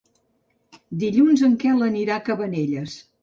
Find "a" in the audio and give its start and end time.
2.17-2.25